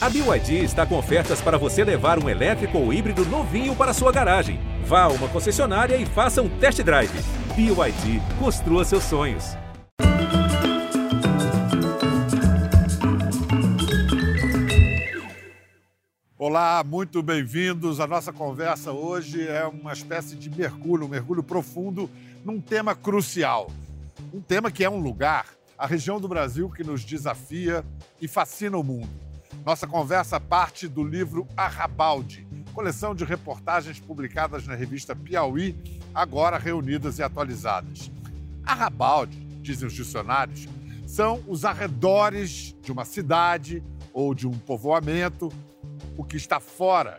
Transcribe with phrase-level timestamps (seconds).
[0.00, 4.12] A BYD está com ofertas para você levar um elétrico ou híbrido novinho para sua
[4.12, 4.60] garagem.
[4.84, 7.10] Vá a uma concessionária e faça um test drive.
[7.56, 9.56] BYD, construa seus sonhos.
[16.38, 17.98] Olá, muito bem-vindos.
[17.98, 22.08] A nossa conversa hoje é uma espécie de mergulho, um mergulho profundo
[22.44, 23.68] num tema crucial.
[24.32, 25.46] Um tema que é um lugar,
[25.76, 27.84] a região do Brasil que nos desafia
[28.22, 29.27] e fascina o mundo.
[29.68, 35.76] Nossa conversa parte do livro Arrabalde, coleção de reportagens publicadas na revista Piauí,
[36.14, 38.10] agora reunidas e atualizadas.
[38.64, 40.66] Arrabalde, dizem os dicionários,
[41.06, 45.52] são os arredores de uma cidade ou de um povoamento
[46.16, 47.18] o que está fora,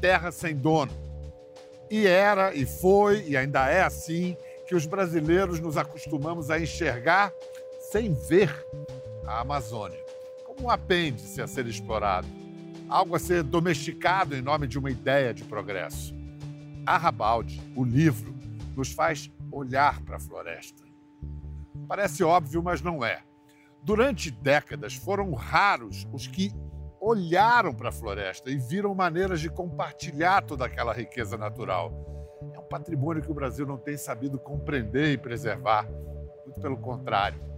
[0.00, 0.92] terra sem dono.
[1.90, 4.36] E era, e foi, e ainda é assim
[4.68, 7.32] que os brasileiros nos acostumamos a enxergar
[7.90, 8.54] sem ver
[9.26, 9.98] a Amazônia
[10.60, 12.28] um apêndice a ser explorado,
[12.88, 16.14] algo a ser domesticado em nome de uma ideia de progresso.
[16.84, 18.34] Arrabalde, o livro,
[18.76, 20.82] nos faz olhar para a floresta.
[21.88, 23.22] Parece óbvio, mas não é.
[23.82, 26.52] Durante décadas foram raros os que
[27.00, 31.90] olharam para a floresta e viram maneiras de compartilhar toda aquela riqueza natural.
[32.54, 35.88] É um patrimônio que o Brasil não tem sabido compreender e preservar.
[36.44, 37.49] Muito pelo contrário.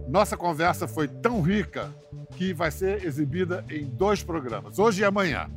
[0.07, 1.93] Nossa conversa foi tão rica
[2.35, 5.49] que vai ser exibida em dois programas, hoje e amanhã.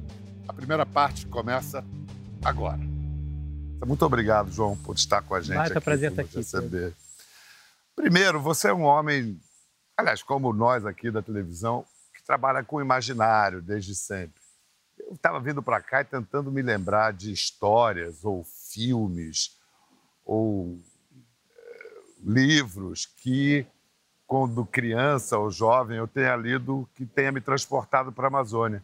[0.47, 1.85] A primeira parte começa
[2.45, 2.81] agora.
[3.87, 5.57] Muito obrigado, João, por estar com a gente.
[5.57, 6.95] Vai, aqui, prazer estar aqui.
[7.95, 9.39] Primeiro, você é um homem,
[9.97, 11.85] aliás, como nós aqui da televisão,
[12.15, 14.43] que trabalha com imaginário desde sempre.
[14.99, 19.59] Eu estava vindo para cá e tentando me lembrar de histórias ou filmes
[20.25, 20.79] ou
[21.57, 23.67] é, livros que,
[24.27, 28.83] quando criança ou jovem, eu tenha lido que tenha me transportado para a Amazônia.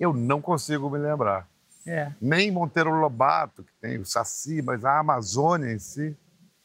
[0.00, 1.48] Eu não consigo me lembrar.
[1.86, 2.10] É.
[2.20, 6.16] Nem Monteiro Lobato, que tem o Saci, mas a Amazônia em si.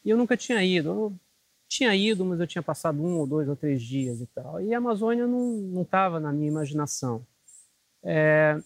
[0.04, 0.90] E eu nunca tinha ido.
[0.90, 1.14] Eu
[1.70, 4.60] tinha ido, mas eu tinha passado um ou dois ou três dias e tal.
[4.60, 7.26] E a Amazônia não estava na minha imaginação.
[8.04, 8.58] É,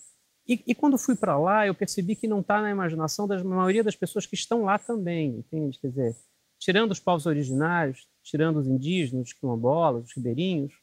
[0.48, 3.84] e, e, quando fui para lá, eu percebi que não está na imaginação da maioria
[3.84, 5.80] das pessoas que estão lá também, entende?
[5.80, 6.16] Quer dizer,
[6.60, 10.74] tirando os povos originários, tirando os indígenas, os quilombolas, os ribeirinhos,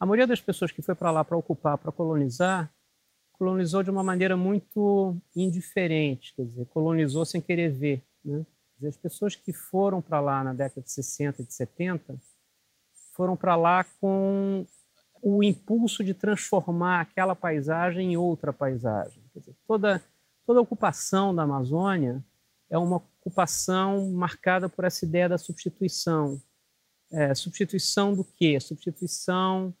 [0.00, 2.72] a maioria das pessoas que foi para lá para ocupar, para colonizar,
[3.32, 8.02] colonizou de uma maneira muito indiferente, quer dizer, colonizou sem querer ver.
[8.24, 8.44] Né?
[8.86, 12.16] As pessoas que foram para lá na década de 60 e de 70
[13.12, 14.64] foram para lá com
[15.20, 19.22] o impulso de transformar aquela paisagem em outra paisagem.
[19.34, 20.02] Dizer, toda,
[20.46, 22.24] toda ocupação da Amazônia
[22.70, 26.40] é uma ocupação marcada por essa ideia da substituição.
[27.10, 28.60] É, substituição do quê?
[28.60, 29.74] Substituição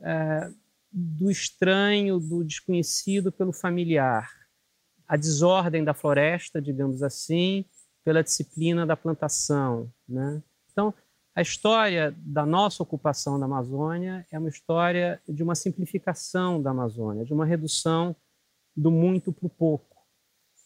[0.00, 0.50] é,
[0.90, 4.28] do estranho, do desconhecido pelo familiar,
[5.06, 7.64] a desordem da floresta, digamos assim,
[8.10, 9.88] pela disciplina da plantação.
[10.08, 10.42] Né?
[10.72, 10.92] Então,
[11.32, 17.24] a história da nossa ocupação da Amazônia é uma história de uma simplificação da Amazônia,
[17.24, 18.16] de uma redução
[18.76, 19.96] do muito para o pouco.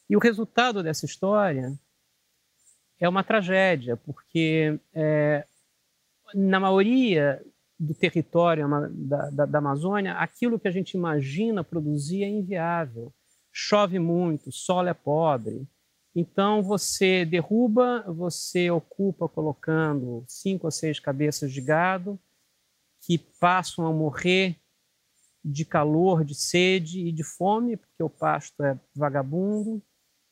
[0.09, 1.79] E o resultado dessa história
[2.99, 5.47] é uma tragédia, porque é,
[6.35, 7.45] na maioria
[7.79, 13.13] do território da, da, da, Amazônia, aquilo que a gente imagina produzir é inviável.
[13.53, 15.69] Chove muito, o solo é pobre.
[16.15, 22.19] Então você derruba, você ocupa colocando cinco ou seis cabeças de gado
[23.01, 24.57] que passam a morrer
[25.45, 29.83] de calor, de sede e de fome, porque o pasto é vagabundo,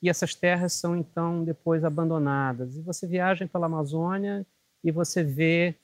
[0.01, 2.77] e essas terras são então depois abandonadas.
[2.77, 4.47] E você viaja pela Amazônia
[4.83, 5.77] e você vê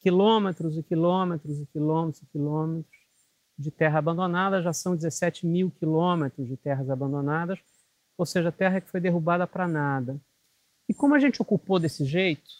[0.00, 3.00] quilômetros e quilômetros e quilômetros e quilômetros
[3.56, 7.58] de terra abandonada, já são 17 mil quilômetros de terras abandonadas,
[8.16, 10.20] ou seja, terra que foi derrubada para nada.
[10.88, 12.50] E como a gente ocupou desse jeito,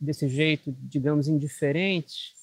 [0.00, 2.34] desse jeito, digamos, indiferente,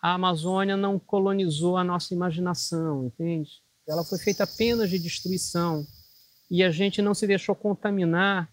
[0.00, 3.62] a Amazônia não colonizou a nossa imaginação, entende?
[3.88, 5.86] Ela foi feita apenas de destruição
[6.50, 8.50] e a gente não se deixou contaminar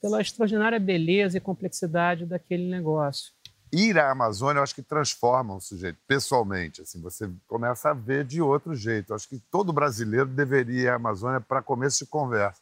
[0.00, 3.32] pela extraordinária beleza e complexidade daquele negócio
[3.72, 6.82] ir à Amazônia, eu acho que transforma o sujeito pessoalmente.
[6.82, 9.10] Assim, você começa a ver de outro jeito.
[9.10, 12.60] Eu acho que todo brasileiro deveria ir à Amazônia para começo de conversa,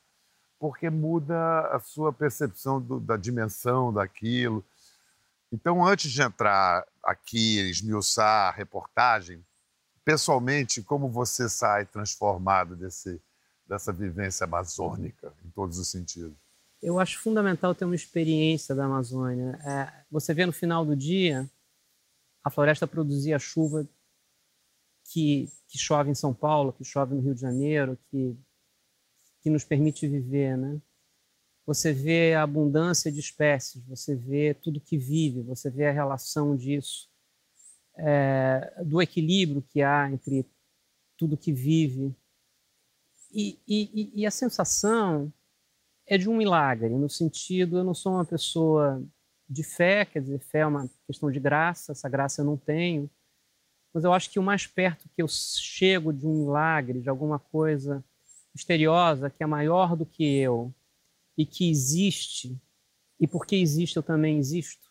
[0.58, 4.64] porque muda a sua percepção do, da dimensão daquilo.
[5.52, 9.42] Então, antes de entrar aqui, esmiuçar a reportagem,
[10.04, 13.20] pessoalmente, como você sai transformado desse,
[13.66, 16.47] dessa vivência amazônica, em todos os sentidos?
[16.80, 19.58] Eu acho fundamental ter uma experiência da Amazônia.
[19.64, 21.50] É, você vê no final do dia,
[22.42, 23.88] a floresta produzia a chuva
[25.04, 28.36] que, que chove em São Paulo, que chove no Rio de Janeiro, que,
[29.40, 30.80] que nos permite viver, né?
[31.66, 36.56] Você vê a abundância de espécies, você vê tudo que vive, você vê a relação
[36.56, 37.10] disso,
[37.94, 40.46] é, do equilíbrio que há entre
[41.16, 42.14] tudo que vive.
[43.30, 45.30] E, e, e a sensação
[46.08, 49.02] é de um milagre, no sentido, eu não sou uma pessoa
[49.48, 53.10] de fé, quer dizer, fé é uma questão de graça, essa graça eu não tenho,
[53.92, 57.38] mas eu acho que o mais perto que eu chego de um milagre, de alguma
[57.38, 58.02] coisa
[58.54, 60.74] misteriosa, que é maior do que eu
[61.36, 62.60] e que existe,
[63.20, 64.90] e porque existe eu também existo,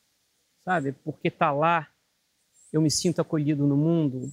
[0.64, 0.92] sabe?
[0.92, 1.88] Porque está lá,
[2.72, 4.32] eu me sinto acolhido no mundo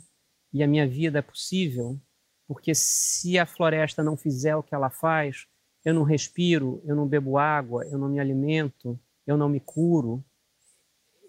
[0.53, 1.99] e a minha vida é possível,
[2.47, 5.47] porque se a floresta não fizer o que ela faz,
[5.85, 10.25] eu não respiro, eu não bebo água, eu não me alimento, eu não me curo,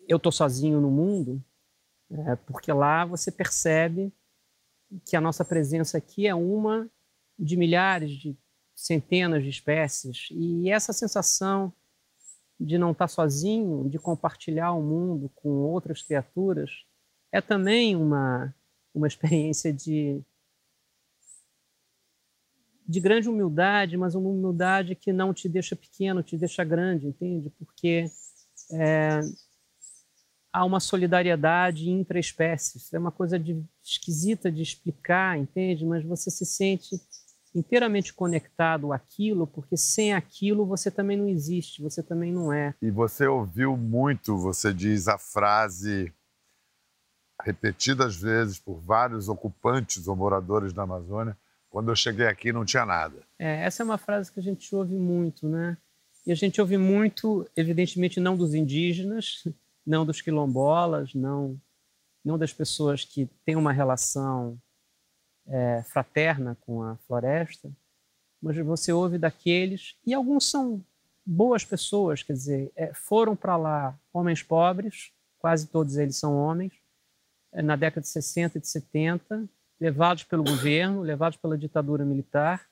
[0.08, 1.44] eu estou sozinho no mundo,
[2.10, 4.14] é, porque lá você percebe
[5.04, 6.90] que a nossa presença aqui é uma
[7.38, 8.38] de milhares, de
[8.74, 11.74] centenas de espécies, e essa sensação
[12.60, 16.72] de não estar tá sozinho, de compartilhar o mundo com outras criaturas,
[17.32, 18.56] é também uma,
[18.94, 20.22] uma experiência de
[22.88, 27.50] de grande humildade, mas uma humildade que não te deixa pequeno, te deixa grande, entende?
[27.58, 28.06] Porque
[28.72, 29.22] é,
[30.54, 32.94] há uma solidariedade intra-espécies.
[32.94, 35.86] É uma coisa de, esquisita de explicar, entende?
[35.86, 36.96] Mas você se sente
[37.54, 42.76] inteiramente conectado àquilo, porque sem aquilo você também não existe, você também não é.
[42.82, 46.14] E você ouviu muito, você diz a frase
[47.42, 51.38] repetidas vezes por vários ocupantes ou moradores da Amazônia,
[51.76, 53.22] quando eu cheguei aqui não tinha nada.
[53.38, 55.78] É, essa é uma frase que a gente ouve muito, né?
[56.26, 59.44] E a gente ouve muito, evidentemente, não dos indígenas,
[59.86, 61.60] não dos quilombolas, não,
[62.24, 64.58] não das pessoas que têm uma relação
[65.46, 67.70] é, fraterna com a floresta,
[68.42, 70.82] mas você ouve daqueles, e alguns são
[71.26, 76.72] boas pessoas, quer dizer, é, foram para lá homens pobres, quase todos eles são homens,
[77.52, 82.68] é, na década de 60 e de 70, levados pelo governo, levados pela ditadura militar,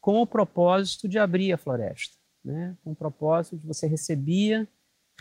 [0.00, 2.76] com o propósito de abrir a floresta, né?
[2.84, 4.68] com o propósito de você recebia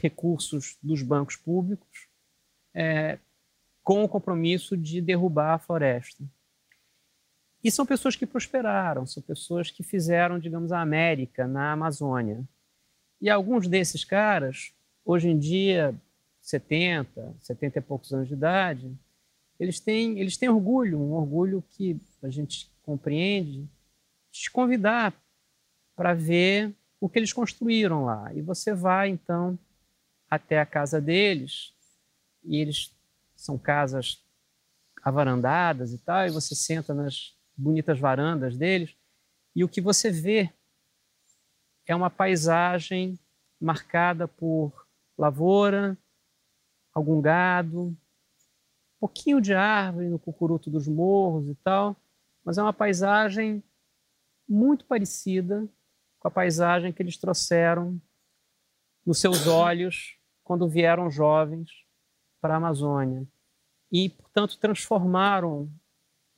[0.01, 2.07] recursos dos bancos públicos
[2.73, 3.19] é,
[3.83, 6.23] com o compromisso de derrubar a floresta.
[7.63, 12.43] E são pessoas que prosperaram, são pessoas que fizeram, digamos, a América na Amazônia.
[13.21, 14.73] E alguns desses caras,
[15.05, 15.95] hoje em dia,
[16.41, 18.93] 70, 70 e poucos anos de idade,
[19.59, 23.69] eles têm, eles têm orgulho, um orgulho que a gente compreende,
[24.31, 25.13] de te convidar
[25.95, 28.33] para ver o que eles construíram lá.
[28.33, 29.57] E você vai, então,
[30.29, 31.73] até a casa deles,
[32.43, 32.95] e eles
[33.35, 34.23] são casas
[35.01, 38.95] avarandadas e tal, e você senta nas bonitas varandas deles,
[39.55, 40.51] e o que você vê
[41.85, 43.19] é uma paisagem
[43.59, 45.97] marcada por lavoura,
[46.93, 47.95] algum gado,
[49.03, 51.93] pouquinho de árvore no cucuruto dos morros e tal,
[52.41, 53.61] mas é uma paisagem
[54.47, 55.67] muito parecida
[56.17, 58.01] com a paisagem que eles trouxeram
[59.05, 61.69] nos seus olhos quando vieram jovens
[62.39, 63.27] para a Amazônia.
[63.91, 65.69] E, portanto, transformaram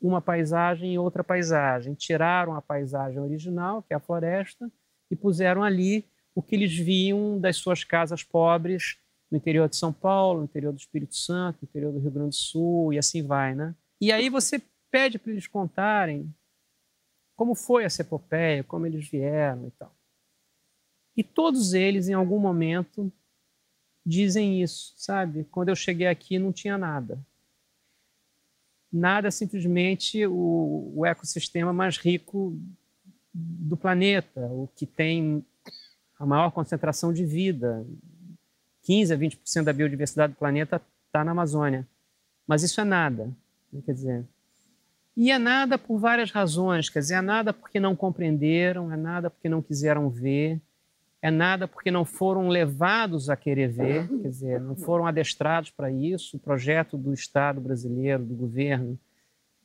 [0.01, 1.93] uma paisagem em outra paisagem.
[1.93, 4.71] Tiraram a paisagem original, que é a floresta,
[5.11, 8.97] e puseram ali o que eles viam das suas casas pobres
[9.29, 12.29] no interior de São Paulo, no interior do Espírito Santo, no interior do Rio Grande
[12.29, 13.75] do Sul e assim vai, né?
[13.99, 16.33] E aí você pede para eles contarem
[17.35, 19.93] como foi essa epopeia, como eles vieram e tal.
[21.17, 23.11] E todos eles, em algum momento,
[24.05, 25.45] dizem isso, sabe?
[25.45, 27.19] Quando eu cheguei aqui não tinha nada.
[28.91, 32.57] Nada, simplesmente o, o ecossistema mais rico
[33.33, 35.45] do planeta, o que tem
[36.17, 37.85] a maior concentração de vida.
[38.85, 41.87] 15 a 20% da biodiversidade do planeta está na Amazônia.
[42.47, 43.29] Mas isso é nada,
[43.73, 44.25] né, quer dizer.
[45.17, 49.29] E é nada por várias razões, quer dizer, é nada porque não compreenderam, é nada
[49.29, 50.61] porque não quiseram ver,
[51.21, 55.89] é nada porque não foram levados a querer ver, quer dizer, não foram adestrados para
[55.89, 56.37] isso.
[56.37, 58.99] O projeto do Estado brasileiro, do governo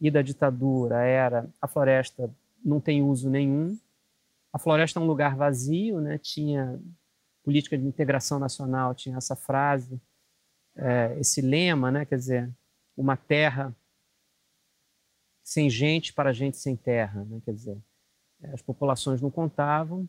[0.01, 2.31] e da ditadura era a floresta
[2.65, 3.77] não tem uso nenhum,
[4.53, 6.19] a floresta é um lugar vazio, né?
[6.19, 6.79] Tinha
[7.51, 10.01] política de integração nacional, tinha essa frase,
[10.77, 12.05] é, esse lema, né?
[12.05, 12.57] Quer dizer,
[12.97, 13.75] uma terra
[15.43, 17.41] sem gente para gente sem terra, né?
[17.45, 17.77] Quer dizer,
[18.53, 20.09] as populações não contavam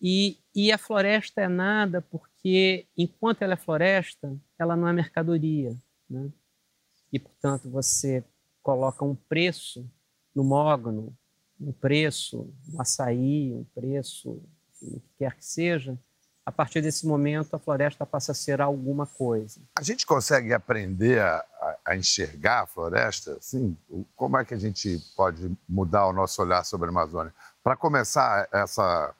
[0.00, 5.76] e, e a floresta é nada porque enquanto ela é floresta, ela não é mercadoria,
[6.08, 6.30] né?
[7.12, 8.22] E portanto você
[8.62, 9.90] coloca um preço
[10.32, 11.18] no mogno,
[11.60, 15.98] um preço, um açaí, um preço, enfim, o que quer que seja,
[16.48, 19.60] a partir desse momento a floresta passa a ser alguma coisa.
[19.78, 21.44] A gente consegue aprender a,
[21.84, 23.36] a, enxergar a floresta?
[23.38, 23.76] Sim.
[24.16, 27.34] Como é que a gente pode mudar o nosso olhar sobre a Amazônia?
[27.62, 29.14] Para começar essa,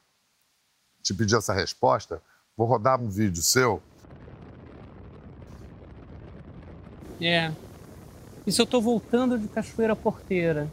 [1.02, 2.22] te pedir essa resposta,
[2.56, 3.82] vou rodar um vídeo seu.
[7.20, 7.52] É.
[8.46, 10.66] Isso eu estou voltando de Cachoeira Porteira.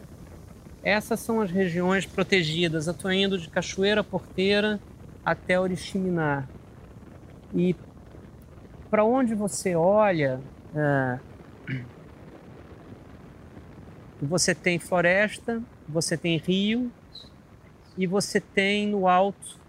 [0.82, 2.88] Essas são as regiões protegidas.
[2.88, 4.80] Eu estou indo de Cachoeira Porteira
[5.25, 6.48] até Oriximiná.
[7.53, 7.75] E
[8.89, 10.39] para onde você olha,
[10.75, 11.20] é,
[14.22, 16.91] você tem floresta, você tem rio
[17.98, 19.60] e você tem no alto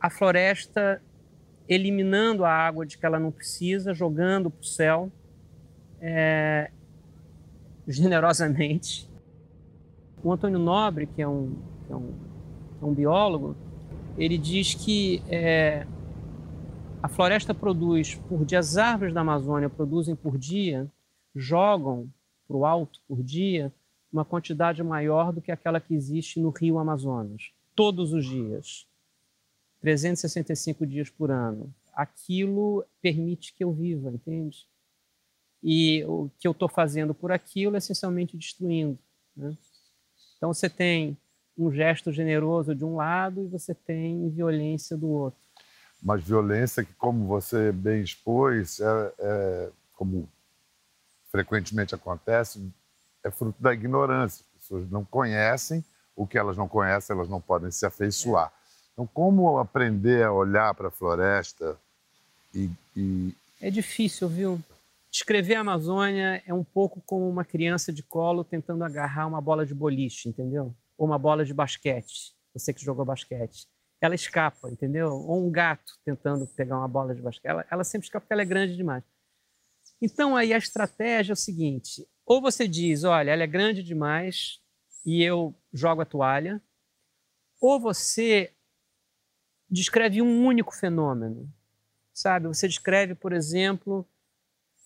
[0.00, 1.02] a floresta
[1.68, 5.12] eliminando a água de que ela não precisa, jogando para o céu.
[6.00, 6.70] É,
[7.86, 9.10] generosamente.
[10.22, 12.14] O Antônio Nobre, que é um, que é um,
[12.80, 13.56] um biólogo,
[14.16, 15.86] ele diz que é,
[17.02, 20.90] a floresta produz por dia, as árvores da Amazônia produzem por dia,
[21.34, 22.08] jogam
[22.46, 23.72] para o alto por dia,
[24.12, 28.86] uma quantidade maior do que aquela que existe no rio Amazonas, todos os dias,
[29.80, 31.72] 365 dias por ano.
[31.92, 34.66] Aquilo permite que eu viva, entende?
[35.62, 38.98] e o que eu estou fazendo por aquilo é essencialmente destruindo.
[39.36, 39.56] Né?
[40.36, 41.16] Então você tem
[41.58, 45.40] um gesto generoso de um lado e você tem violência do outro.
[46.00, 50.28] Mas violência que, como você bem expôs, é, é, como
[51.30, 52.72] frequentemente acontece,
[53.24, 54.44] é fruto da ignorância.
[54.56, 55.84] As pessoas não conhecem
[56.14, 58.52] o que elas não conhecem, elas não podem se afeiçoar.
[58.92, 61.76] Então, como aprender a olhar para a floresta
[62.54, 63.34] e, e...
[63.60, 64.60] É difícil, viu?
[65.10, 69.64] Descrever a Amazônia é um pouco como uma criança de colo tentando agarrar uma bola
[69.64, 70.74] de boliche, entendeu?
[70.98, 72.34] Ou uma bola de basquete.
[72.52, 73.66] Você que jogou basquete.
[74.00, 75.12] Ela escapa, entendeu?
[75.12, 77.48] Ou um gato tentando pegar uma bola de basquete.
[77.48, 79.02] Ela, ela sempre escapa porque ela é grande demais.
[80.00, 84.60] Então aí a estratégia é o seguinte: ou você diz, olha, ela é grande demais
[85.04, 86.62] e eu jogo a toalha,
[87.60, 88.54] ou você
[89.70, 91.52] descreve um único fenômeno,
[92.12, 92.46] sabe?
[92.48, 94.08] Você descreve, por exemplo,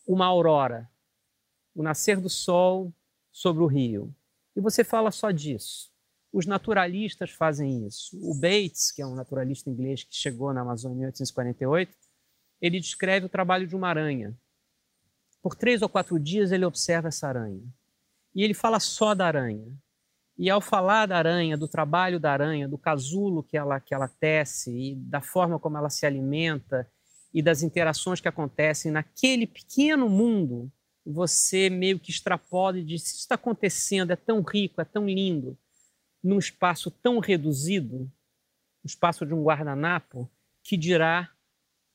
[0.06, 0.90] uma aurora,
[1.74, 2.92] o nascer do sol
[3.30, 4.14] sobre o rio.
[4.54, 5.91] E você fala só disso.
[6.32, 8.18] Os naturalistas fazem isso.
[8.22, 11.94] O Bates, que é um naturalista inglês que chegou na Amazônia em 1848,
[12.60, 14.34] ele descreve o trabalho de uma aranha.
[15.42, 17.62] Por três ou quatro dias ele observa essa aranha.
[18.34, 19.76] E ele fala só da aranha.
[20.38, 24.08] E ao falar da aranha, do trabalho da aranha, do casulo que ela, que ela
[24.08, 26.88] tece e da forma como ela se alimenta
[27.34, 30.72] e das interações que acontecem naquele pequeno mundo,
[31.04, 35.58] você meio que extrapola e diz: isso está acontecendo, é tão rico, é tão lindo,
[36.22, 38.10] num espaço tão reduzido,
[38.82, 40.30] o espaço de um guardanapo,
[40.62, 41.30] que dirá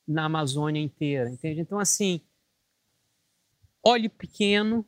[0.08, 1.62] na Amazônia inteira, entende?
[1.62, 2.22] Então, assim,
[3.84, 4.86] olhe pequeno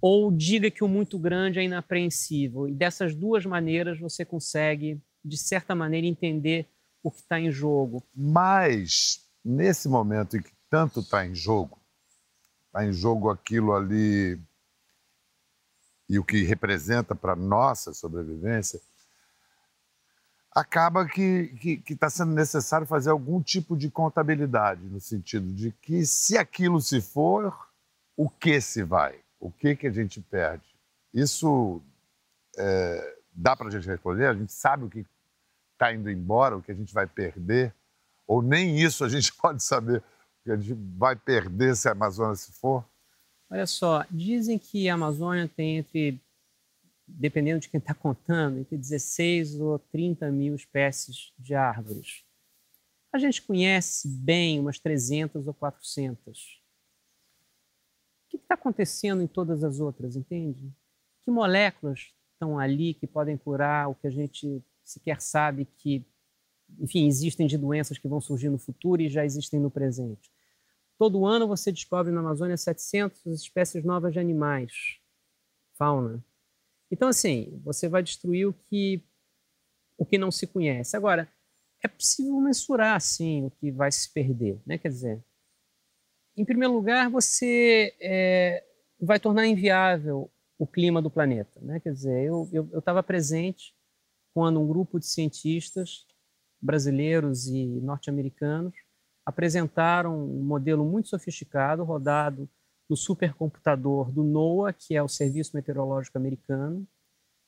[0.00, 2.68] ou diga que o muito grande é inapreensível.
[2.68, 6.68] E dessas duas maneiras você consegue de certa maneira, entender
[7.02, 8.02] o que está em jogo.
[8.14, 11.80] Mas, nesse momento em que tanto está em jogo,
[12.66, 14.40] está em jogo aquilo ali
[16.08, 18.80] e o que representa para nossa sobrevivência,
[20.56, 26.38] acaba que está sendo necessário fazer algum tipo de contabilidade, no sentido de que, se
[26.38, 27.54] aquilo se for,
[28.16, 29.20] o que se vai?
[29.38, 30.64] O que, que a gente perde?
[31.12, 31.82] Isso
[32.56, 34.26] é, dá para a gente responder?
[34.26, 35.04] A gente sabe o que
[35.74, 37.74] está indo embora, o que a gente vai perder?
[38.26, 41.92] Ou nem isso a gente pode saber, o que a gente vai perder se a
[41.92, 42.82] Amazônia se for?
[43.48, 46.20] Olha só, dizem que a Amazônia tem entre
[47.06, 52.24] dependendo de quem está contando, entre 16 ou 30 mil espécies de árvores.
[53.12, 56.60] A gente conhece bem umas 300 ou 400.
[58.26, 60.72] O que está acontecendo em todas as outras, entende?
[61.22, 66.04] Que moléculas estão ali que podem curar o que a gente sequer sabe que,
[66.80, 70.30] enfim, existem de doenças que vão surgir no futuro e já existem no presente.
[70.98, 74.98] Todo ano você descobre na Amazônia 700 espécies novas de animais,
[75.76, 76.24] fauna.
[76.90, 79.04] Então, assim, você vai destruir o que,
[79.98, 80.96] o que não se conhece.
[80.96, 81.30] Agora,
[81.82, 84.78] é possível mensurar, sim, o que vai se perder, né?
[84.78, 85.24] Quer dizer,
[86.36, 88.64] em primeiro lugar, você é,
[89.00, 91.80] vai tornar inviável o clima do planeta, né?
[91.80, 93.74] Quer dizer, eu estava presente
[94.32, 96.06] quando um grupo de cientistas
[96.60, 98.74] brasileiros e norte-americanos
[99.26, 102.48] apresentaram um modelo muito sofisticado, rodado
[102.88, 106.86] no supercomputador do NOAA, que é o Serviço Meteorológico Americano,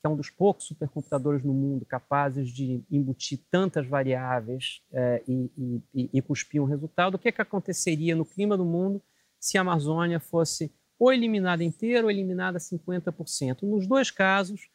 [0.00, 5.82] que é um dos poucos supercomputadores no mundo capazes de embutir tantas variáveis é, e,
[5.94, 7.14] e, e, cuspir um resultado.
[7.14, 9.00] O que, é que aconteceria no clima do mundo
[9.38, 13.62] se a Amazônia fosse ou eliminada inteira ou eliminada 50%?
[13.62, 14.68] Nos dois casos,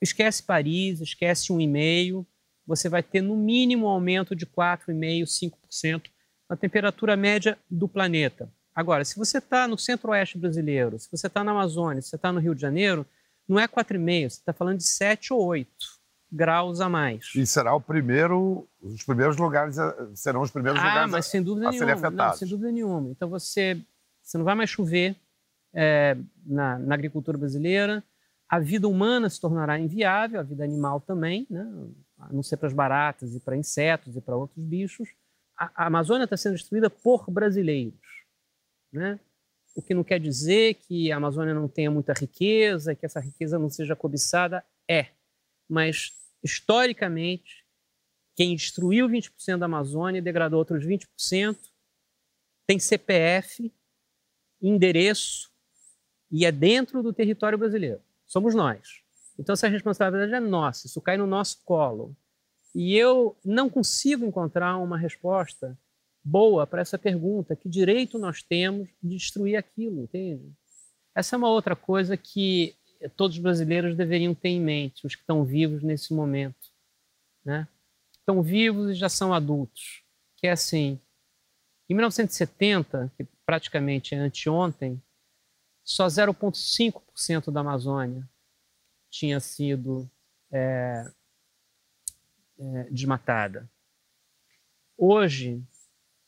[0.00, 2.26] esquece Paris, esquece um e meio,
[2.66, 5.24] você vai ter no mínimo um aumento de 4,5%,
[5.68, 6.02] 5%
[6.48, 8.50] na temperatura média do planeta.
[8.74, 12.32] Agora, se você está no centro-oeste brasileiro, se você está na Amazônia, se você está
[12.32, 13.06] no Rio de Janeiro,
[13.48, 15.68] não é 4,5, você está falando de 7 ou 8
[16.34, 17.30] graus a mais.
[17.36, 19.76] E será o primeiro, os primeiros lugares,
[20.14, 22.32] serão os primeiros ah, lugares mas sem dúvida a, nenhuma, serem afetados.
[22.32, 23.10] Não, sem dúvida nenhuma.
[23.10, 23.80] Então você,
[24.20, 25.14] você não vai mais chover
[25.72, 28.02] é, na, na, agricultura brasileira,
[28.48, 31.66] a vida humana se tornará inviável, a vida animal também, né?
[32.28, 35.08] A não ser para as baratas e para insetos e para outros bichos.
[35.56, 38.00] A, a Amazônia está sendo destruída por brasileiros.
[38.92, 39.18] Né?
[39.74, 43.58] O que não quer dizer que a Amazônia não tenha muita riqueza, que essa riqueza
[43.58, 45.08] não seja cobiçada, é.
[45.68, 47.64] Mas, historicamente,
[48.36, 51.58] quem destruiu 20% da Amazônia e degradou outros 20%
[52.66, 53.72] tem CPF,
[54.60, 55.50] endereço
[56.30, 58.00] e é dentro do território brasileiro.
[58.26, 59.03] Somos nós.
[59.38, 62.16] Então, essa responsabilidade é nossa, isso cai no nosso colo.
[62.74, 65.78] E eu não consigo encontrar uma resposta
[66.24, 70.52] boa para essa pergunta: que direito nós temos de destruir aquilo, entende?
[71.14, 72.76] Essa é uma outra coisa que
[73.16, 76.72] todos os brasileiros deveriam ter em mente, os que estão vivos nesse momento,
[77.44, 77.68] né?
[78.12, 80.02] Estão vivos e já são adultos,
[80.36, 80.98] que é assim.
[81.88, 85.00] Em 1970, que praticamente é anteontem,
[85.84, 88.26] só 0,5% da Amazônia
[89.14, 90.10] tinha sido
[90.50, 91.08] é,
[92.58, 93.70] é, desmatada.
[94.98, 95.62] Hoje,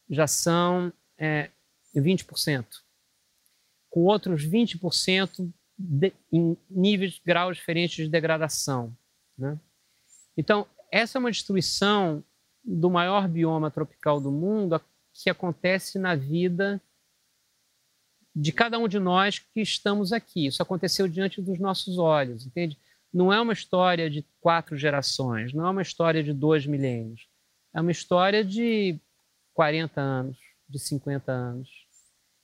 [0.09, 1.51] já são é,
[1.95, 2.65] 20%,
[3.91, 8.97] com outros 20% de, em níveis, graus diferentes de degradação.
[9.37, 9.59] Né?
[10.37, 12.23] Então, essa é uma destruição
[12.65, 14.81] do maior bioma tropical do mundo
[15.13, 16.81] que acontece na vida
[18.39, 20.47] de cada um de nós que estamos aqui.
[20.47, 22.79] Isso aconteceu diante dos nossos olhos, entende?
[23.11, 27.27] Não é uma história de quatro gerações, não é uma história de dois milênios.
[27.75, 29.01] É uma história de
[29.55, 30.37] 40 anos,
[30.69, 31.69] de 50 anos.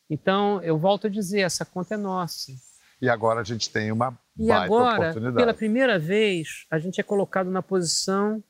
[0.09, 2.53] Então, eu volto a dizer, essa conta é nossa.
[3.01, 7.51] E agora a gente tem uma e agora, pela primeira vez, a gente é colocado
[7.51, 8.43] na posição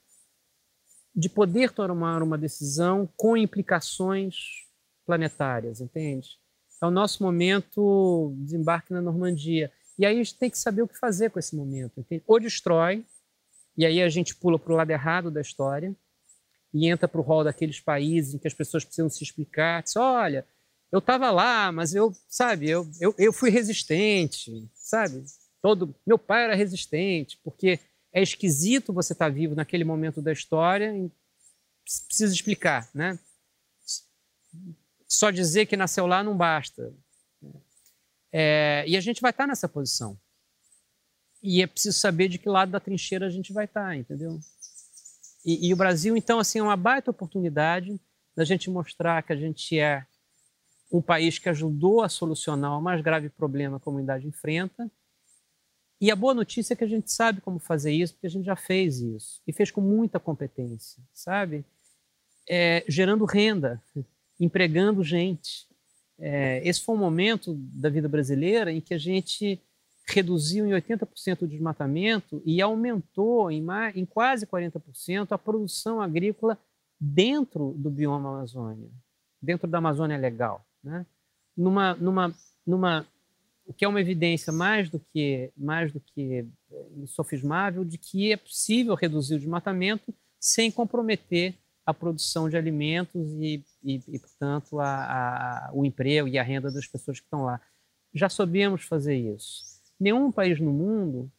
[1.15, 4.37] de poder tomar uma decisão com implicações
[5.05, 6.41] planetárias, entende?
[6.83, 9.71] É o nosso momento de desembarque na Normandia.
[9.97, 12.01] E aí a gente tem que saber o que fazer com esse momento.
[12.01, 12.25] Entende?
[12.27, 13.05] Ou destrói,
[13.77, 15.95] e aí a gente pula para o lado errado da história,
[16.75, 19.83] e entra para o rol daqueles países em que as pessoas precisam se explicar.
[19.83, 20.45] Diz, olha,
[20.91, 25.23] eu estava lá, mas eu, sabe, eu, eu, eu fui resistente, sabe?
[25.61, 27.79] Todo meu pai era resistente, porque
[28.13, 31.11] é esquisito você estar tá vivo naquele momento da história, e
[32.09, 33.19] precisa explicar, né?
[35.13, 36.91] Só dizer que nasceu lá não basta.
[38.33, 40.19] É, e a gente vai estar tá nessa posição.
[41.43, 44.41] E é preciso saber de que lado da trincheira a gente vai estar, tá, entendeu?
[45.45, 48.01] E, e, o Brasil, então, assim, é uma baita oportunidade
[48.35, 50.07] da gente mostrar que a gente é
[50.91, 54.91] um país que ajudou a solucionar o mais grave problema que a comunidade enfrenta.
[56.01, 58.47] E a boa notícia é que a gente sabe como fazer isso, porque a gente
[58.47, 59.43] já fez isso.
[59.47, 61.67] E fez com muita competência, sabe?
[62.49, 63.83] É, gerando renda,
[64.45, 65.67] empregando gente.
[66.19, 69.61] É, esse foi um momento da vida brasileira em que a gente
[70.07, 76.59] reduziu em 80% o desmatamento e aumentou em, mais, em quase 40% a produção agrícola
[77.01, 78.91] dentro do bioma Amazônia,
[79.41, 81.07] dentro da Amazônia legal, né?
[81.57, 82.35] Numa, numa,
[82.67, 83.07] numa,
[83.67, 86.47] o que é uma evidência mais do que mais do que
[86.97, 93.63] insofismável de que é possível reduzir o desmatamento sem comprometer a produção de alimentos e,
[93.83, 97.61] e, e portanto, a, a, o emprego e a renda das pessoas que estão lá.
[98.15, 99.65] Já sabemos fazer isso.
[99.99, 101.31] Nenhum país no mundo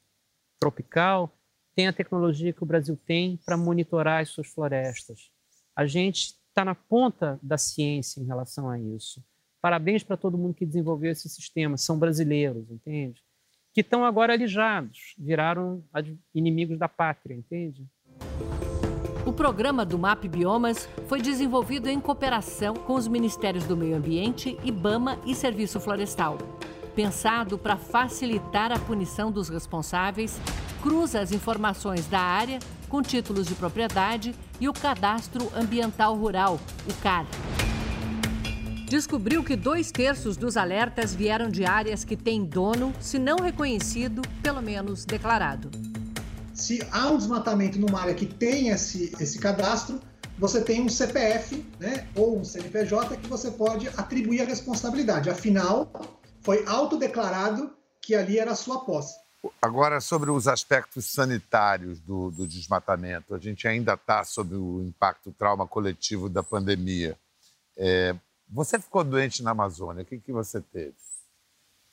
[0.59, 1.35] tropical
[1.75, 5.31] tem a tecnologia que o Brasil tem para monitorar as suas florestas.
[5.75, 9.23] A gente está na ponta da ciência em relação a isso.
[9.61, 11.77] Parabéns para todo mundo que desenvolveu esse sistema.
[11.77, 13.23] São brasileiros, entende?
[13.73, 15.83] Que estão agora alijados, viraram
[16.33, 17.87] inimigos da pátria, entende?
[19.33, 24.55] O programa do MAP Biomas foi desenvolvido em cooperação com os Ministérios do Meio Ambiente,
[24.63, 26.37] IBAMA e Serviço Florestal
[26.95, 30.39] pensado para facilitar a punição dos responsáveis,
[30.81, 36.93] cruza as informações da área com títulos de propriedade e o Cadastro Ambiental Rural, o
[37.01, 37.25] CAR.
[38.87, 44.21] Descobriu que dois terços dos alertas vieram de áreas que têm dono, se não reconhecido,
[44.43, 45.71] pelo menos declarado.
[46.53, 49.99] Se há um desmatamento numa área que tem esse, esse cadastro,
[50.37, 55.29] você tem um CPF né, ou um CNPJ que você pode atribuir a responsabilidade.
[55.29, 55.91] Afinal,
[56.41, 59.15] foi autodeclarado que ali era a sua posse.
[59.61, 65.33] Agora, sobre os aspectos sanitários do, do desmatamento, a gente ainda está sob o impacto
[65.37, 67.17] trauma coletivo da pandemia.
[67.75, 68.15] É,
[68.47, 70.93] você ficou doente na Amazônia, o que, que você teve?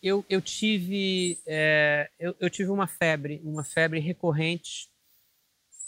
[0.03, 4.91] Eu, eu tive é, eu, eu, tive uma febre, uma febre recorrente.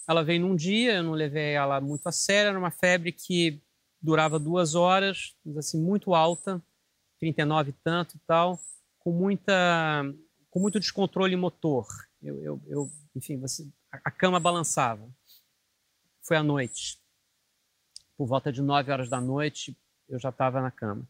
[0.09, 3.63] Ela veio num dia, eu não levei ela muito a sério, era uma febre que
[4.01, 6.63] durava duas horas, assim, muito alta,
[7.21, 8.59] 39 e tanto e tal,
[8.99, 10.05] com muita
[10.51, 11.87] com muito descontrole motor.
[12.23, 15.09] Eu, eu, eu enfim, você, a, cama balançava.
[16.23, 17.01] Foi à noite.
[18.17, 19.77] Por volta de 9 horas da noite,
[20.09, 21.09] eu já estava na cama.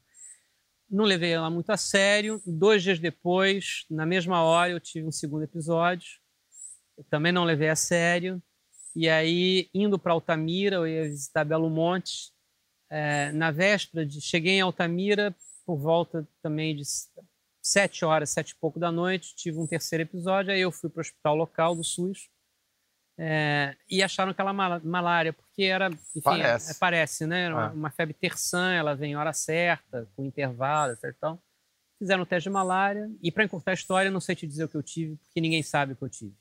[0.92, 2.42] Não levei ela muito a sério.
[2.46, 6.06] Dois dias depois, na mesma hora, eu tive um segundo episódio.
[6.98, 8.42] Eu também não levei a sério.
[8.94, 12.30] E aí, indo para Altamira, eu ia visitar Belo Monte.
[12.90, 16.82] É, na véspera de cheguei em Altamira, por volta também de
[17.62, 20.98] sete horas, sete e pouco da noite, tive um terceiro episódio, aí eu fui para
[20.98, 22.28] o hospital local do SUS
[23.18, 27.42] é, e acharam que era malária, porque era, enfim, parece, é, parece né?
[27.42, 27.70] Era uma, é.
[27.70, 30.96] uma, febre terçã, ela vem em hora certa, com intervalo.
[31.04, 31.38] Então,
[31.98, 34.68] fizeram o teste de malária e, para encurtar a história, não sei te dizer o
[34.68, 36.34] que eu tive, porque ninguém sabe o que eu tive.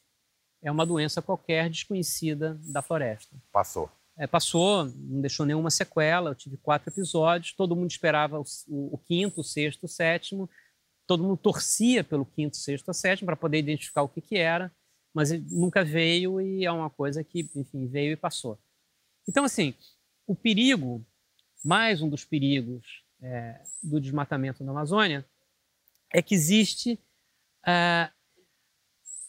[0.63, 3.36] É uma doença qualquer desconhecida da floresta.
[3.51, 3.89] Passou.
[4.17, 6.29] É, passou, não deixou nenhuma sequela.
[6.29, 7.53] Eu tive quatro episódios.
[7.53, 10.49] Todo mundo esperava o, o, o quinto, o sexto, o sétimo.
[11.07, 14.71] Todo mundo torcia pelo quinto, sexto ou sétimo para poder identificar o que, que era,
[15.13, 18.58] mas nunca veio e é uma coisa que, enfim, veio e passou.
[19.28, 19.74] Então, assim,
[20.26, 21.06] o perigo,
[21.63, 25.26] mais um dos perigos é, do desmatamento na Amazônia,
[26.13, 27.00] é que existe,
[27.65, 28.12] uh,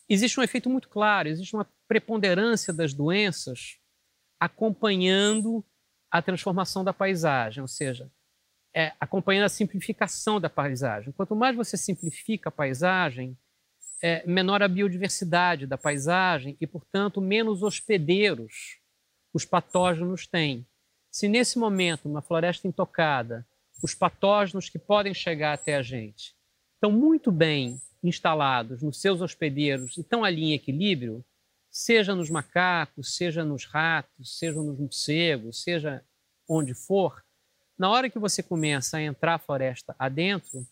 [0.08, 3.78] existe um efeito muito claro, existe uma preponderância das doenças
[4.40, 5.64] acompanhando
[6.10, 8.10] a transformação da paisagem, ou seja,
[8.74, 11.12] é, acompanhando a simplificação da paisagem.
[11.12, 13.36] Quanto mais você simplifica a paisagem,
[14.02, 18.78] é, menor a biodiversidade da paisagem e, portanto, menos hospedeiros
[19.32, 20.66] os patógenos têm.
[21.10, 23.46] Se nesse momento, numa floresta intocada,
[23.82, 26.34] os patógenos que podem chegar até a gente
[26.74, 31.24] estão muito bem instalados nos seus hospedeiros e estão ali em equilíbrio,
[31.70, 36.04] seja nos macacos, seja nos ratos, seja nos morcegos, seja
[36.48, 37.22] onde for,
[37.78, 40.66] na hora que você começa a entrar a floresta adentro,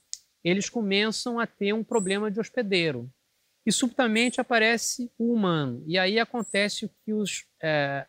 [0.44, 3.10] eles começam a ter um problema de hospedeiro.
[3.70, 5.84] E subitamente aparece o humano.
[5.86, 8.04] E aí acontece o que os é,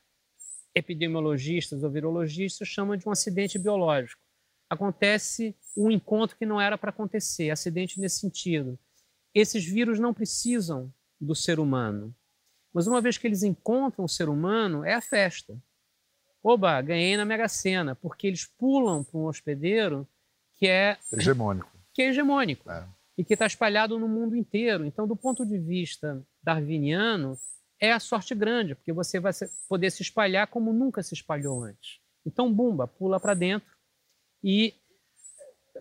[0.74, 4.19] epidemiologistas ou virologistas chamam de um acidente biológico.
[4.67, 8.76] Acontece um encontro que não era para acontecer, acidente nesse sentido.
[9.36, 12.12] Esses vírus não precisam do ser humano.
[12.74, 15.56] Mas uma vez que eles encontram o ser humano, é a festa.
[16.41, 20.08] Oba, ganhei na Mega Sena, porque eles pulam para um hospedeiro
[20.56, 21.69] que é hegemônico.
[21.93, 22.67] Que é hegemônico.
[22.67, 22.84] É.
[23.17, 24.86] E que está espalhado no mundo inteiro.
[24.86, 27.38] Então, do ponto de vista darwiniano,
[27.80, 29.34] é a sorte grande, porque você vai
[29.67, 32.00] poder se espalhar como nunca se espalhou antes.
[32.26, 33.69] Então, bumba, pula para dentro
[34.43, 34.76] e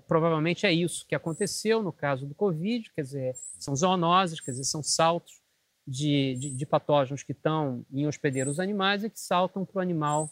[0.09, 4.65] provavelmente é isso que aconteceu no caso do Covid, quer dizer, são zoonoses, quer dizer,
[4.65, 5.41] são saltos
[5.87, 10.31] de, de, de patógenos que estão em hospedeiros animais e que saltam para o animal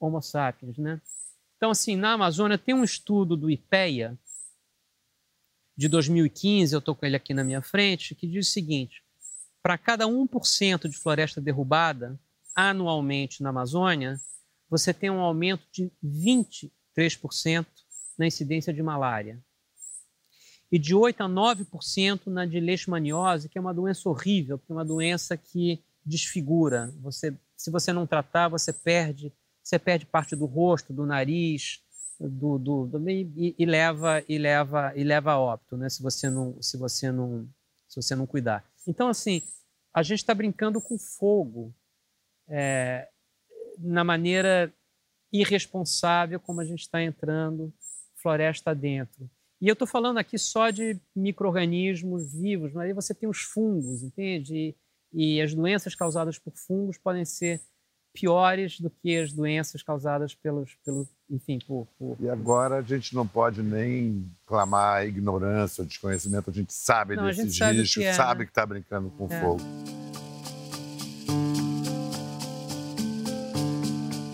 [0.00, 1.00] Homo sapiens, né?
[1.56, 4.18] Então, assim, na Amazônia tem um estudo do IPEA
[5.82, 9.02] de 2015, eu estou com ele aqui na minha frente, que diz o seguinte:
[9.60, 12.16] para cada 1% de floresta derrubada
[12.54, 14.20] anualmente na Amazônia,
[14.70, 17.66] você tem um aumento de 23%
[18.16, 19.42] na incidência de malária.
[20.70, 24.74] E de 8 a 9% na de leishmaniose, que é uma doença horrível, que é
[24.74, 26.94] uma doença que desfigura.
[27.00, 31.82] Você, se você não tratar, você perde, você perde parte do rosto, do nariz,
[32.20, 35.88] do, do, do e, e, leva e leva e leva a óbito, né?
[35.88, 37.48] Se você não se você não
[37.88, 38.64] se você não cuidar.
[38.86, 39.42] Então assim,
[39.94, 41.74] a gente está brincando com fogo
[42.48, 43.08] é,
[43.78, 44.72] na maneira
[45.32, 47.72] irresponsável como a gente está entrando
[48.16, 49.28] floresta dentro.
[49.60, 54.02] E eu estou falando aqui só de micro-organismos vivos, mas aí você tem os fungos,
[54.02, 54.54] entende?
[54.54, 54.76] E,
[55.12, 57.60] e as doenças causadas por fungos podem ser
[58.12, 63.14] piores do que as doenças causadas pelos, pelo, enfim, por, por, E agora a gente
[63.14, 68.04] não pode nem clamar ignorância, desconhecimento, a gente sabe não, desses gente riscos, sabe que,
[68.04, 68.44] é, sabe né?
[68.44, 69.40] que está brincando com é.
[69.40, 69.62] fogo.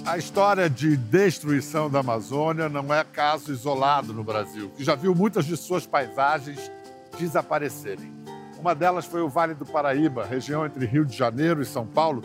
[0.04, 5.14] A história de destruição da Amazônia não é caso isolado no Brasil, que já viu
[5.14, 6.72] muitas de suas paisagens
[7.16, 8.12] desaparecerem.
[8.58, 12.22] Uma delas foi o Vale do Paraíba, região entre Rio de Janeiro e São Paulo,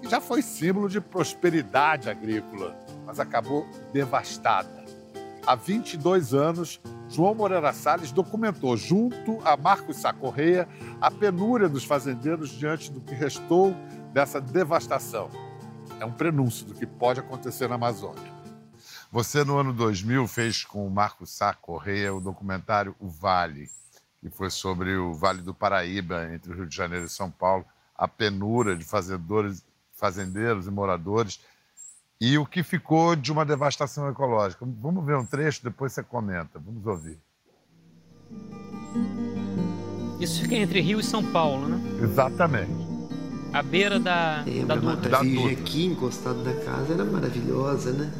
[0.00, 2.74] que já foi símbolo de prosperidade agrícola,
[3.14, 4.84] mas acabou devastada.
[5.46, 10.66] Há 22 anos, João Moreira Salles documentou, junto a Marcos Sá Correia,
[11.00, 13.72] a penúria dos fazendeiros diante do que restou
[14.12, 15.30] dessa devastação
[16.00, 18.34] é um prenúncio do que pode acontecer na Amazônia.
[19.12, 23.70] Você, no ano 2000, fez com o Marco Sá Correia o documentário O Vale,
[24.18, 27.64] que foi sobre o Vale do Paraíba, entre o Rio de Janeiro e São Paulo,
[27.94, 31.38] a penura de fazendeiros e moradores
[32.32, 34.66] e o que ficou de uma devastação ecológica.
[34.80, 36.58] Vamos ver um trecho, depois você comenta.
[36.58, 37.18] Vamos ouvir.
[40.20, 41.80] Isso fica entre Rio e São Paulo, né?
[42.02, 42.94] Exatamente
[43.54, 44.90] à beira da, Lembra, da Dutra.
[44.90, 48.12] A Mata Virgem aqui, encostado da casa, era maravilhosa, né?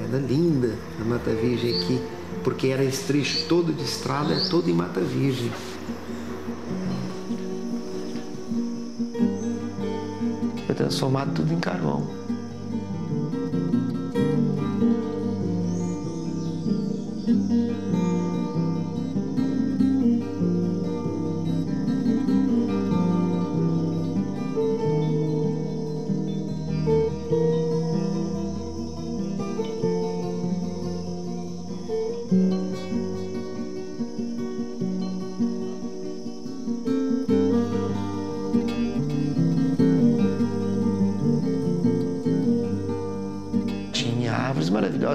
[0.00, 2.00] Era linda a Mata Virgem aqui,
[2.42, 5.52] porque era esse trecho todo de estrada, é todo em Mata Virgem.
[10.66, 12.27] Foi transformado tudo em carvão.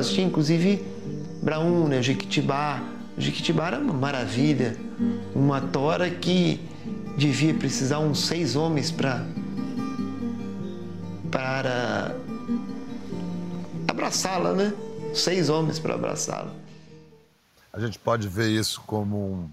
[0.01, 0.83] Tinha inclusive
[1.41, 2.81] braúna, jequitibá.
[3.17, 4.77] Jequitibá era uma maravilha,
[5.35, 6.59] uma tora que
[7.17, 9.25] devia precisar uns seis homens para
[11.29, 12.15] para
[13.87, 14.73] abraçá-la, né?
[15.13, 16.53] Seis homens para abraçá-la.
[17.71, 19.49] A gente pode ver isso como um,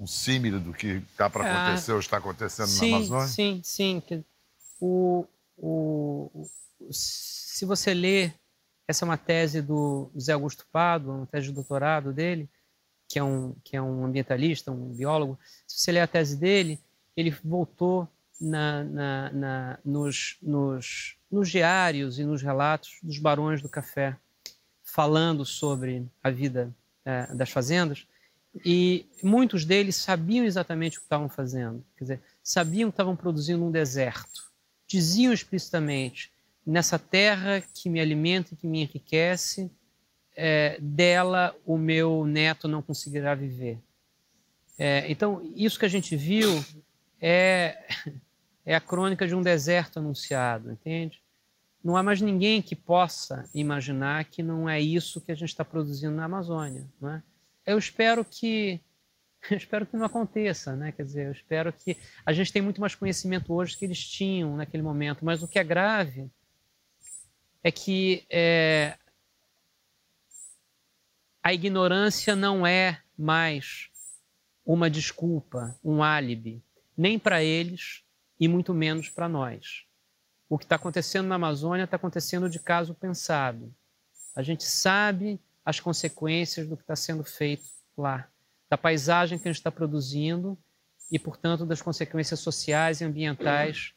[0.00, 3.26] um símile do que está para ah, acontecer ou está acontecendo sim, na Amazônia?
[3.28, 4.02] Sim, sim.
[4.80, 5.24] O,
[5.56, 6.48] o,
[6.90, 8.34] se você ler
[8.88, 12.48] essa é uma tese do Zé Augusto Pado, uma tese de doutorado dele,
[13.06, 15.38] que é um, que é um ambientalista, um biólogo.
[15.66, 16.80] Se você ler a tese dele,
[17.14, 18.08] ele voltou
[18.40, 24.16] na, na, na, nos, nos, nos diários e nos relatos dos barões do café,
[24.82, 26.74] falando sobre a vida
[27.04, 28.06] é, das fazendas,
[28.64, 33.62] e muitos deles sabiam exatamente o que estavam fazendo, quer dizer, sabiam que estavam produzindo
[33.62, 34.50] um deserto,
[34.86, 36.32] diziam explicitamente
[36.66, 39.70] nessa terra que me alimenta e que me enriquece,
[40.36, 43.78] é, dela o meu neto não conseguirá viver.
[44.78, 46.64] É, então, isso que a gente viu
[47.20, 47.84] é,
[48.64, 51.20] é a crônica de um deserto anunciado, entende?
[51.82, 55.64] Não há mais ninguém que possa imaginar que não é isso que a gente está
[55.64, 56.86] produzindo na Amazônia.
[57.00, 57.22] Não é?
[57.66, 58.80] Eu espero que
[59.50, 60.92] eu espero que não aconteça, né?
[60.92, 64.56] Quer dizer, eu espero que a gente tem muito mais conhecimento hoje que eles tinham
[64.56, 66.30] naquele momento, mas o que é grave
[67.62, 68.96] é que é,
[71.42, 73.90] a ignorância não é mais
[74.64, 76.62] uma desculpa, um álibi,
[76.96, 78.04] nem para eles,
[78.38, 79.84] e muito menos para nós.
[80.48, 83.74] O que está acontecendo na Amazônia está acontecendo de caso pensado.
[84.34, 87.64] A gente sabe as consequências do que está sendo feito
[87.96, 88.28] lá,
[88.70, 90.56] da paisagem que a gente está produzindo
[91.10, 93.94] e, portanto, das consequências sociais e ambientais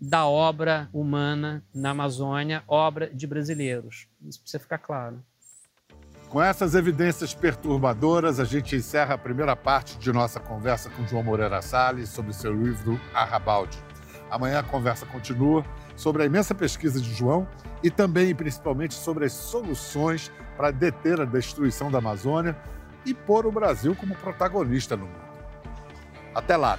[0.00, 4.06] da obra humana na Amazônia, obra de brasileiros.
[4.26, 5.22] Isso precisa ficar claro.
[6.28, 11.22] Com essas evidências perturbadoras, a gente encerra a primeira parte de nossa conversa com João
[11.22, 13.78] Moreira Salles sobre seu livro Arrabalde.
[14.30, 15.64] Amanhã a conversa continua
[15.96, 17.48] sobre a imensa pesquisa de João
[17.82, 22.54] e também e principalmente sobre as soluções para deter a destruição da Amazônia
[23.06, 25.28] e pôr o Brasil como protagonista no mundo.
[26.34, 26.78] Até lá!